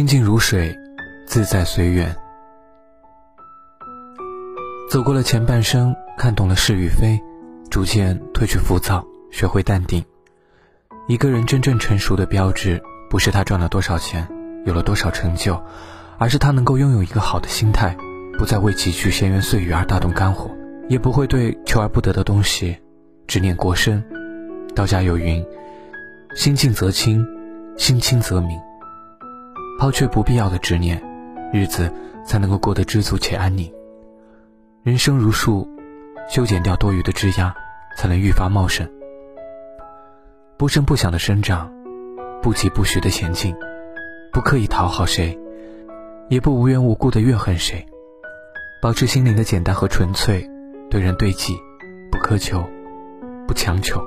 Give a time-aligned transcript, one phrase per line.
[0.00, 0.74] 心静如水，
[1.26, 2.16] 自在随缘。
[4.90, 7.20] 走过了前半生，看懂了是与非，
[7.68, 10.02] 逐渐褪去浮躁，学会淡定。
[11.06, 14.26] 一个人真正成熟的标志，不是他赚了多少钱，
[14.64, 15.62] 有了多少成就，
[16.16, 17.94] 而是他能够拥有一个好的心态，
[18.38, 20.50] 不再为几句闲言碎语而大动肝火，
[20.88, 22.74] 也不会对求而不得的东西
[23.26, 24.02] 执念过深。
[24.74, 25.44] 道家有云
[26.34, 27.22] ：“心静则清，
[27.76, 28.58] 心清则明。”
[29.80, 31.02] 抛却不必要的执念，
[31.54, 31.90] 日子
[32.22, 33.72] 才能够过得知足且安宁。
[34.82, 35.66] 人生如树，
[36.28, 37.50] 修剪掉多余的枝桠，
[37.96, 38.86] 才能愈发茂盛。
[40.58, 41.72] 不声不响的生长，
[42.42, 43.56] 不疾不徐的前进，
[44.30, 45.38] 不刻意讨好谁，
[46.28, 47.86] 也不无缘无故的怨恨谁，
[48.82, 50.46] 保持心灵的简单和纯粹，
[50.90, 51.56] 对人对己，
[52.12, 52.62] 不苛求，
[53.48, 53.98] 不强求。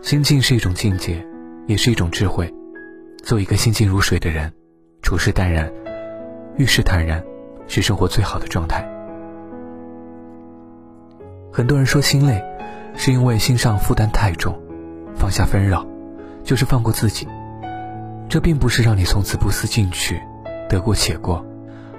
[0.00, 1.22] 心境是一种境界，
[1.66, 2.50] 也是一种智慧。
[3.28, 4.50] 做一个心静如水的人，
[5.02, 5.70] 处事淡然，
[6.56, 7.22] 遇事坦然，
[7.66, 8.82] 是生活最好的状态。
[11.52, 12.42] 很多人说心累，
[12.96, 14.58] 是因为心上负担太重。
[15.14, 15.86] 放下纷扰，
[16.42, 17.28] 就是放过自己。
[18.30, 20.18] 这并不是让你从此不思进取，
[20.66, 21.44] 得过且过，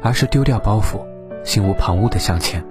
[0.00, 1.04] 而是丢掉包袱，
[1.44, 2.64] 心无旁骛的向前。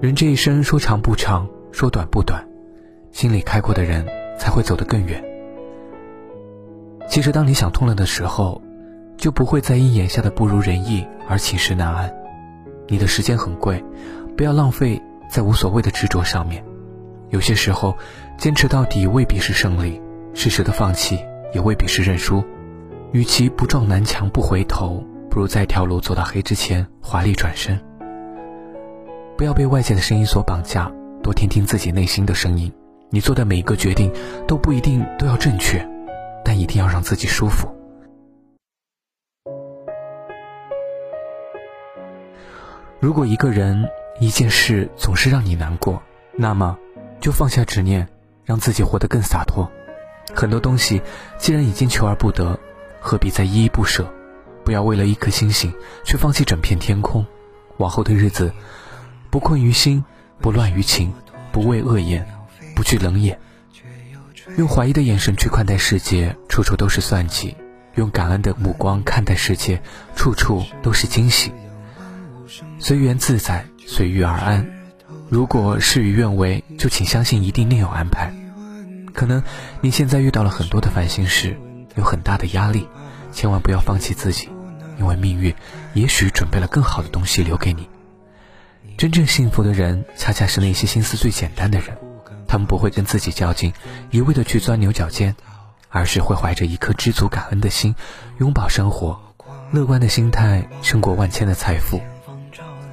[0.00, 2.44] 人这一生说长不长，说短不短，
[3.12, 4.04] 心里开阔的人
[4.36, 5.24] 才会走得更远。
[7.14, 8.60] 其实，当你想通了的时候，
[9.16, 12.12] 就不会再因眼下的不如人意而寝食难安。
[12.88, 13.80] 你的时间很贵，
[14.36, 16.64] 不要浪费在无所谓的执着上面。
[17.30, 17.96] 有些时候，
[18.36, 20.02] 坚持到底未必是胜利，
[20.34, 21.16] 适时的放弃
[21.54, 22.42] 也未必是认输。
[23.12, 27.80] 与其不撞南墙不回头，不如在一条路走到黑之前华丽转身。
[29.38, 30.90] 不要被外界的声音所绑架，
[31.22, 32.72] 多听听自己内心的声音。
[33.10, 34.12] 你做的每一个决定
[34.48, 35.88] 都不一定都要正确。
[36.44, 37.68] 但一定要让自己舒服。
[43.00, 43.88] 如果一个人、
[44.20, 46.02] 一件事总是让你难过，
[46.36, 46.78] 那么
[47.20, 48.08] 就放下执念，
[48.44, 49.70] 让自己活得更洒脱。
[50.34, 51.02] 很多东西
[51.38, 52.58] 既然已经求而不得，
[53.00, 54.06] 何必再依依不舍？
[54.64, 55.74] 不要为了一颗星星，
[56.04, 57.26] 却放弃整片天空。
[57.76, 58.52] 往后的日子，
[59.30, 60.02] 不困于心，
[60.40, 61.12] 不乱于情，
[61.52, 62.26] 不畏恶言，
[62.74, 63.38] 不惧冷眼。
[64.56, 67.56] 用怀疑的眼神去看待世界，处处都是算计；
[67.94, 69.82] 用感恩的目光看待世界，
[70.14, 71.50] 处处都是惊喜。
[72.78, 74.70] 随缘自在，随遇而安。
[75.30, 78.32] 如果事与愿违，就请相信一定另有安排。
[79.14, 79.42] 可能
[79.80, 81.56] 你现在遇到了很多的烦心事，
[81.96, 82.86] 有很大的压力，
[83.32, 84.50] 千万不要放弃自己，
[84.98, 85.54] 因为命运
[85.94, 87.88] 也许准备了更好的东西留给你。
[88.98, 91.96] 真正幸福的人，恰恰是那些心思最简单的人。
[92.54, 93.72] 他们不会跟自己较劲，
[94.12, 95.34] 一味的去钻牛角尖，
[95.88, 97.96] 而是会怀着一颗知足感恩的心，
[98.38, 99.20] 拥抱生活。
[99.72, 102.00] 乐观的心态胜过万千的财富。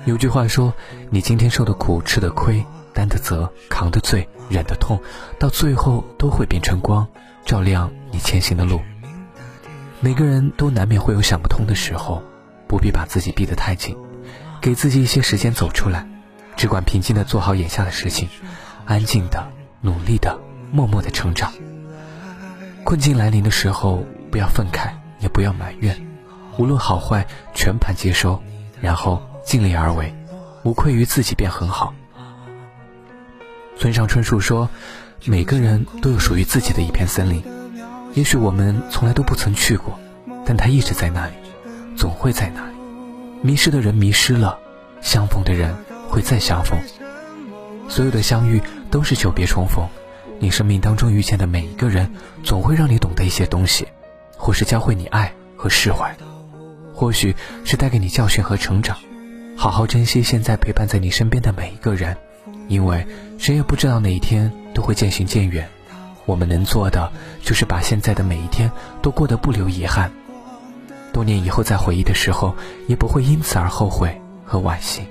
[0.06, 0.74] 有句话说
[1.12, 5.00] ：“你今天受的苦、吃的亏、担的责、扛的罪、忍的痛，
[5.38, 7.08] 到最后都会变成光，
[7.46, 8.82] 照亮你前行的路。”
[10.02, 12.24] 每个人都难免会有想不通的时候，
[12.68, 13.96] 不必把自己逼得太紧，
[14.60, 16.08] 给自己一些时间走出来，
[16.58, 18.28] 只管平静的做好眼下的事情。
[18.86, 19.48] 安静的，
[19.82, 20.38] 努力的，
[20.72, 21.52] 默默的成长。
[22.84, 25.96] 困境来临的时候，不要愤慨，也不要埋怨，
[26.58, 28.42] 无论好坏，全盘接收，
[28.82, 30.14] 然后尽力而为，
[30.64, 31.94] 无愧于自己便很好。
[33.78, 34.70] 村上春树说
[35.26, 37.44] ：“每个人都有属于自己的一片森林，
[38.14, 39.98] 也许我们从来都不曾去过，
[40.46, 41.34] 但它一直在那里，
[41.96, 42.76] 总会在那里。
[43.42, 44.58] 迷失的人迷失了，
[45.02, 45.76] 相逢的人
[46.10, 46.80] 会再相逢。”
[47.92, 49.86] 所有的相遇都是久别重逢，
[50.40, 52.10] 你生命当中遇见的每一个人，
[52.42, 53.86] 总会让你懂得一些东西，
[54.38, 56.16] 或是教会你爱和释怀，
[56.94, 58.98] 或许是带给你教训和成长。
[59.58, 62.16] 好好珍惜现在陪伴在你身边的每一个人，
[62.70, 63.06] 因为
[63.38, 65.68] 谁也不知道哪一天都会渐行渐远。
[66.26, 67.12] 我们能做的
[67.44, 68.72] 就是把现在的每一天
[69.02, 70.10] 都过得不留遗憾，
[71.12, 72.56] 多年以后再回忆的时候，
[72.88, 75.02] 也不会因此而后悔和惋惜。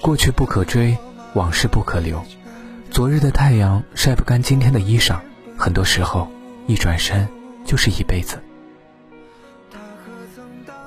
[0.00, 0.96] 过去不可追。
[1.36, 2.24] 往事不可留，
[2.90, 5.20] 昨日的太阳晒不干今天的衣裳。
[5.54, 6.26] 很多时候，
[6.66, 7.28] 一转身
[7.62, 8.42] 就是一辈子。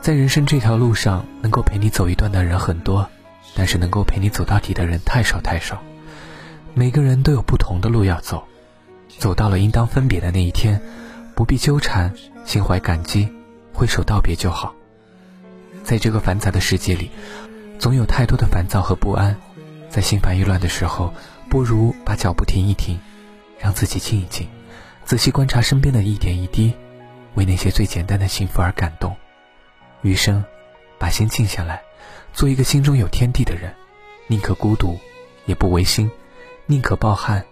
[0.01, 3.07] 在人生这条路上，能够陪你走一段的人很多，
[3.53, 5.83] 但是能够陪你走到底的人太少太少。
[6.73, 8.43] 每个人都有不同的路要走，
[9.19, 10.81] 走到了应当分别的那一天，
[11.35, 12.11] 不必纠缠，
[12.43, 13.29] 心怀感激，
[13.71, 14.73] 挥手道别就好。
[15.83, 17.11] 在这个繁杂的世界里，
[17.77, 19.39] 总有太多的烦躁和不安。
[19.89, 21.11] 在心烦意乱的时候，
[21.49, 22.99] 不如把脚步停一停，
[23.57, 24.47] 让自己静一静，
[25.03, 26.73] 仔细观察身边的一点一滴，
[27.33, 29.15] 为那些最简单的幸福而感动。
[30.03, 30.43] 余生，
[30.99, 31.81] 把心静下来，
[32.33, 33.73] 做一个心中有天地的人，
[34.27, 34.97] 宁可孤独，
[35.45, 36.07] 也不违心；
[36.67, 37.43] 宁可抱憾，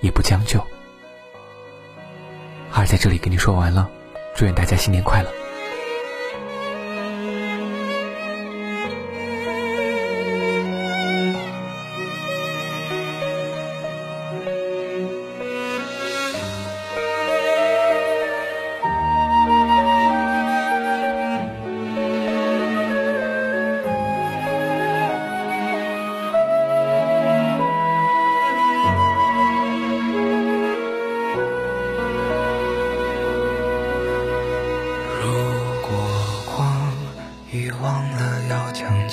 [0.00, 0.60] 也不将就。
[2.70, 3.90] 哈尔在这里跟你说完了，
[4.36, 5.41] 祝愿大家新年快乐。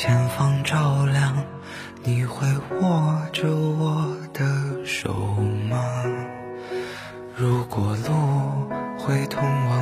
[0.01, 1.35] 前方照亮
[2.05, 2.47] 你会
[2.79, 4.45] 握着我的
[4.85, 5.13] 手
[5.69, 5.77] 吗？
[7.35, 9.78] 如果路会通往